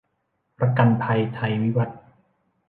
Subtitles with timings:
[0.59, 1.99] ประกันภัยไทยวิวัฒน์